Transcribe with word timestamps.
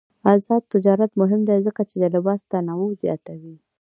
آزاد 0.33 0.63
تجارت 0.73 1.11
مهم 1.21 1.41
دی 1.49 1.57
ځکه 1.67 1.81
چې 1.89 1.95
د 1.99 2.03
لباس 2.15 2.39
تنوع 2.51 2.91
زیاتوي. 3.03 3.55